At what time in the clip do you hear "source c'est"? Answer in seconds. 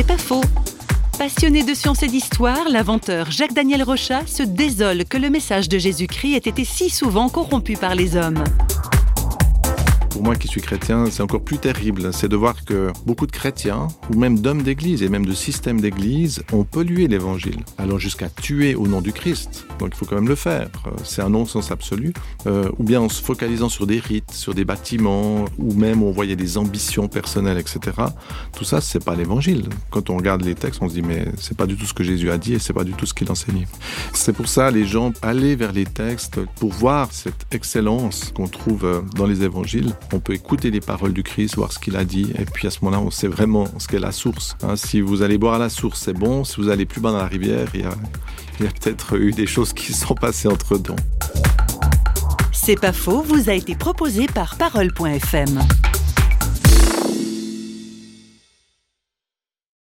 45.68-46.12